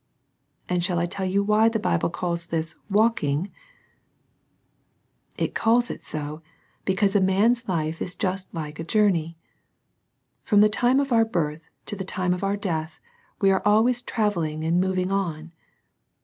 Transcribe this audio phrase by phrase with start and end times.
[0.67, 3.51] And shall I tell you why the Bible calls this ^^ walking V
[5.45, 6.41] It calls it so,
[6.85, 9.37] because a man's life is just like a journey.
[10.41, 12.99] From the time of our birth to the time of our death,
[13.41, 15.51] we are always travelling and moving on.